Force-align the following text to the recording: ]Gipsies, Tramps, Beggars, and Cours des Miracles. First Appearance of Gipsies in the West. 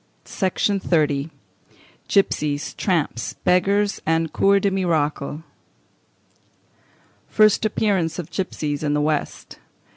]Gipsies, 0.25 1.29
Tramps, 2.75 3.33
Beggars, 3.43 4.01
and 4.03 4.33
Cours 4.33 4.61
des 4.61 4.71
Miracles. 4.71 5.41
First 7.29 7.65
Appearance 7.65 8.17
of 8.17 8.31
Gipsies 8.31 8.81
in 8.81 8.95
the 8.95 8.99
West. 9.01 9.59